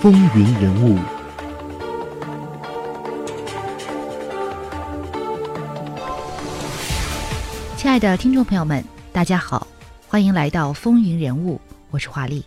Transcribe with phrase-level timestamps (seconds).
[0.00, 0.98] 风云人物。
[7.76, 8.82] 亲爱的听众朋友们，
[9.12, 9.66] 大家好，
[10.08, 11.60] 欢迎来到风云人物，
[11.90, 12.42] 我是华丽。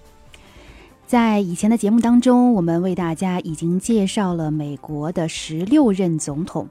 [1.05, 6.67] 在以前的节目当中，我们为大家已经介绍了美国的十六任总统。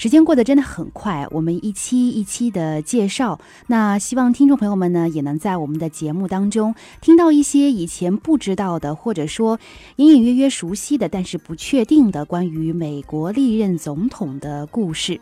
[0.00, 3.38] 时间过得真的很快，我们一期一期的介绍。
[3.66, 9.60] 那希望听众朋友们呢，也能在我们的节目当中听到一些以前不知道的，或者说
[9.96, 15.20] 隐隐约约熟悉的，但是不确定的关于美国历任总统的故事。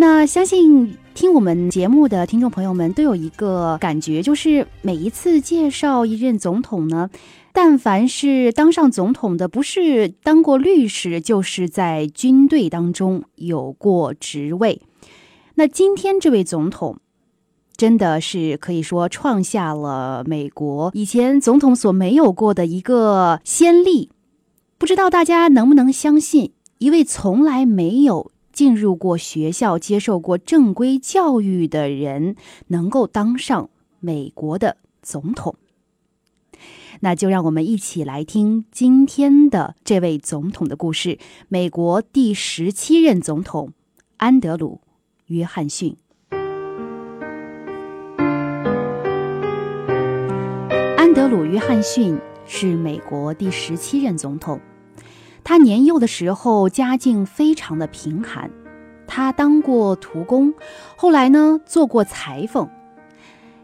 [0.00, 7.10] 那相信听我们节目的听众朋友们都有一个感觉，就是每一次介绍一任总统呢。
[7.52, 14.80] 但凡是当上总统的，不是当过律师，就是在军队当中有过职位。
[15.56, 16.96] 那今天这位总统，
[17.76, 24.08] 真的是可以说创下了美国以前总统所没有过的一个先例。
[24.78, 32.36] 不知道大家能不能相信，一位从来没有进入过学校、接受过正规教育的人，
[32.68, 33.70] 能够当上
[34.00, 35.56] 美国的总统？
[37.00, 43.72] 那就让我们一起来听今天的这位总统的故事——美国第十七任总统
[44.18, 44.80] 安德鲁·
[45.26, 45.96] 约翰逊。
[50.98, 54.60] 安德鲁·约翰逊是美国第十七任总统。
[55.50, 58.48] 他年幼的时候家境非常的贫寒，
[59.08, 60.54] 他当过徒工，
[60.94, 62.68] 后来呢做过裁缝。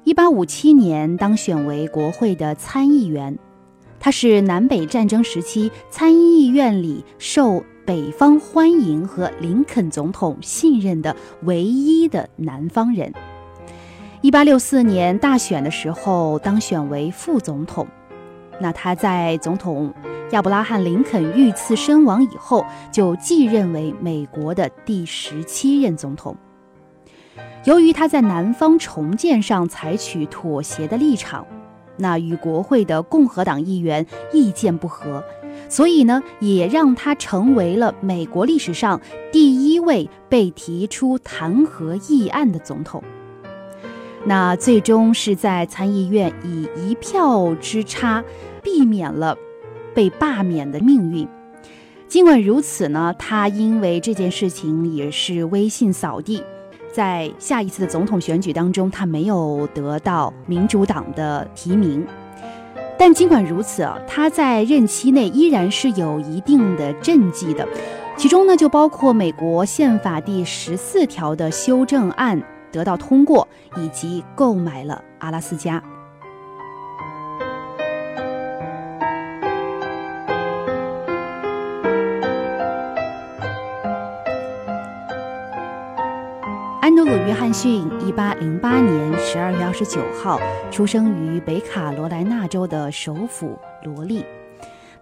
[0.03, 3.39] 一八五七年当选为国会的参议员，
[4.01, 13.15] 他是南北战争时期参议院里受北方欢迎和林肯总统信任的唯一的南方人。
[14.23, 17.87] 一八六四年大选的时候当选为副总统，
[18.61, 19.93] 那他在总统
[20.33, 26.37] 亚伯拉罕·林肯遇刺身亡以后，就继任为美国的第十七任总统。
[27.65, 31.47] 由于他在南方重建上采取妥协的立场，
[31.97, 35.23] 那与国会的共和党议员意见不合，
[35.69, 39.01] 所以呢，也让他成为了美国历史上
[39.33, 43.03] 第一位被提出弹劾议案的总统。
[44.27, 48.25] 那最终是在参议院以一票之差
[48.61, 49.39] 避免了
[49.95, 51.27] 被罢免的命运。
[52.09, 56.43] 尽管如此呢，他因为这件事情也是威信扫地。
[56.93, 62.05] 在下一次的总统选举当中，他没有得到民主党的提名。
[62.99, 67.69] 但尽管如此啊，他在任期内依然是有一定的政绩的，
[68.17, 72.43] 其中呢就包括美国宪法第十四条的修正案
[72.77, 73.49] 得到通过，
[73.79, 75.83] 以及购买了阿拉斯加。
[86.83, 90.39] 安德鲁约翰逊一八零八年十二月二十九号
[90.71, 94.23] 出生于北卡罗来纳州的首府罗利。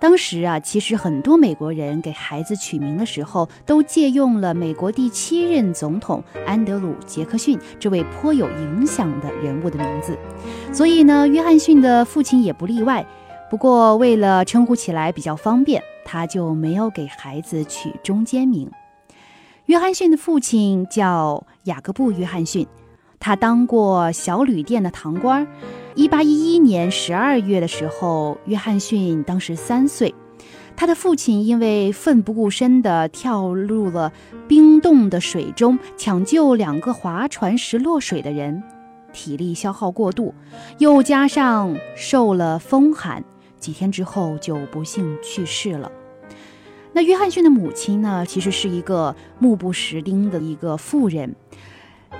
[0.05, 10.19] 当时啊，其实很多美国人给孩子取名的时候，都借用了美国第七任总统安德鲁·杰克逊这位颇有影响的人物的名字。
[10.75, 13.03] 所以呢，约翰逊的父亲也不例外。
[13.51, 18.71] 不过，为了称呼起来比较方便，他就没有给孩子取中间名。
[19.65, 22.67] 约翰逊的父亲叫雅各布·约翰逊，
[23.25, 25.47] 他当过小旅店的堂官。
[25.95, 30.15] 一八一一年十二月的时候，约翰逊当时三岁，
[30.77, 34.13] 他的父亲因为奋不顾身地跳入了
[34.47, 38.63] 冰冻的水中抢救两个划船时落水的人，
[39.15, 40.35] 体力消耗过度，
[40.77, 43.25] 又加上受了风寒，
[43.59, 45.91] 几天之后就不幸去世了。
[46.93, 51.35] 那约翰逊的母亲呢，其实是一个目不识丁的一个妇人，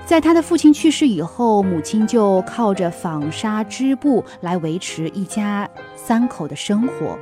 [0.03, 7.17] 在他的父亲去世以后，母亲就靠着纺纱织布来维持一家三口的生活。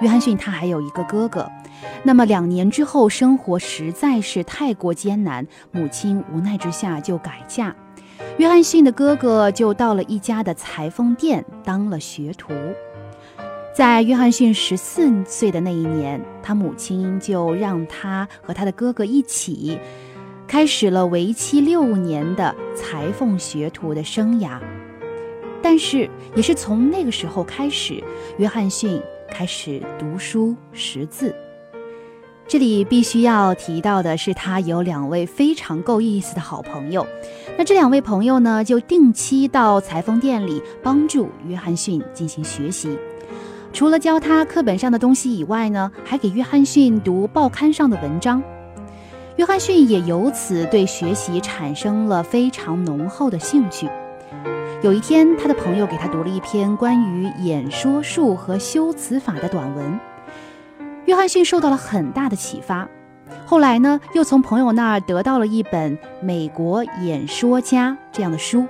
[0.00, 1.50] 约翰逊他还有一个哥哥，
[2.02, 7.74] 那么两年之后，生活实在是太过艰难，母亲无奈之下就改嫁，
[8.36, 12.52] 约翰逊的哥哥就到了一家的裁缝店当了学徒。
[13.74, 19.78] 在约翰逊十四岁的那一年，他母亲就让他和他的哥哥一起，
[20.46, 24.60] 开始了为期六年的裁缝学徒的生涯。
[25.62, 28.02] 但是，也是从那个时候开始，
[28.36, 29.00] 约翰逊
[29.30, 31.34] 开始读书识字。
[32.46, 37.06] 这里必须要提到的是，他有两位非常够意思的好朋友。
[37.56, 42.98] 那这两位朋友呢，就定期到裁缝店里帮助约翰逊进行学习。
[43.72, 48.42] 除了教他课本上的东西以外呢，还给约翰逊读报刊上的文章。
[49.36, 53.88] 约翰逊也由此对学习产生了非常浓厚的兴趣。
[54.80, 59.98] 有一天，他的朋友给他读了一篇关于演说术和修辞法的短文，
[61.06, 62.88] 约翰逊受到了很大的启发。
[63.44, 68.64] 后来呢，又从朋友那儿得到了一本《美国演说家》这样的书，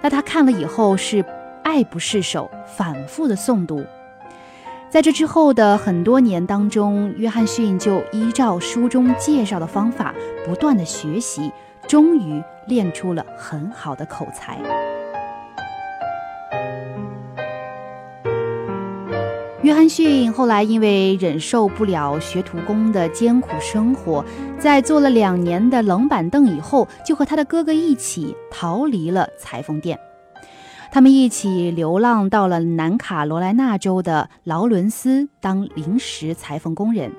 [0.00, 1.22] 那他看了以后是
[1.62, 3.84] 爱不释手，反复的诵读。
[4.88, 10.14] 在这之后的很多年当中，约翰逊就依照书中介绍的方法
[10.46, 11.52] 不断的学习，
[11.86, 14.58] 终于练出了很好的口才。
[19.62, 24.24] 约翰逊后来因为忍受不了学徒工的艰苦生活，
[24.58, 29.98] 在坐了两年的冷板凳以后，就和他的哥哥一起逃离了裁缝店。
[30.96, 37.12] 他们一起流浪到了南卡罗来纳州的劳伦斯当临时裁缝工人。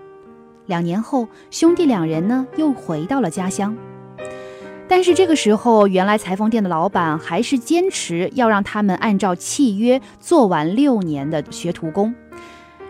[0.66, 3.78] 两年后，兄弟两人呢又回到了家乡。
[4.88, 12.16] 但是这个时候，原来裁缝店的老板还是坚持要让他们按照契约做完六年的学徒工。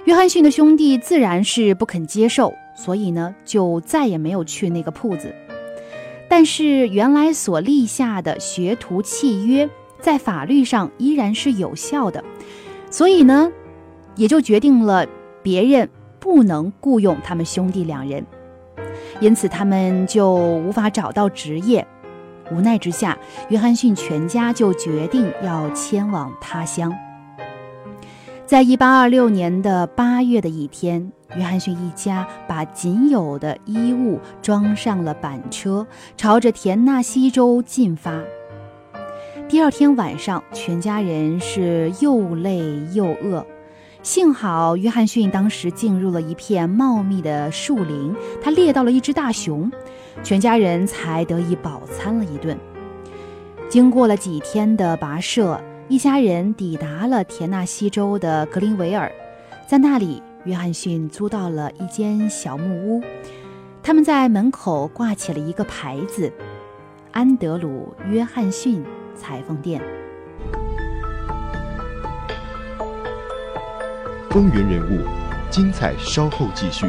[0.06, 5.36] 约翰逊的兄弟自然是不肯接受，所以呢就再也没有去那个铺子。
[6.30, 9.70] 但是原来所立下的学徒契约。
[10.00, 12.24] 在法律上依然是有效的，
[12.90, 13.52] 所以呢，
[14.16, 15.06] 也就决定了
[15.42, 15.90] 别人
[16.20, 18.26] 不能雇佣他们兄弟两人，
[19.20, 21.86] 因此他们就无法找到职业。
[22.50, 23.18] 无奈之下，
[23.50, 26.94] 约翰逊全家就决定要迁往他乡。
[28.46, 35.86] 在一八二六年的八月的一天，约翰逊一家把仅有的衣物装上了板车，
[36.16, 38.22] 朝着田纳西州进发。
[39.50, 42.60] 第二天晚上，全家人是又累
[42.92, 43.46] 又饿。
[44.04, 49.72] 幸好约翰逊当时进入了一片茂密的树林，他猎到了一只大熊，
[50.22, 52.58] 全家人才得以饱餐了一顿。
[53.70, 59.10] 经过了几天的跋涉，一家人抵达了田纳西州的格林维尔，
[59.66, 63.02] 在那里，约翰逊租到了一间小木屋，
[63.82, 66.30] 他们在门口挂起了一个牌子
[67.14, 68.84] ：“安德鲁·约翰逊。”
[69.18, 69.82] 裁缝店。
[74.30, 75.04] 风云人物，
[75.50, 76.86] 精彩稍后继续。